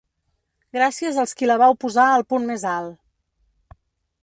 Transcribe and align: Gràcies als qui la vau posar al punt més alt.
Gràcies 0.77 1.19
als 1.23 1.35
qui 1.41 1.51
la 1.51 1.59
vau 1.63 1.77
posar 1.85 2.07
al 2.15 2.27
punt 2.33 2.51
més 2.53 2.67
alt. 2.73 3.79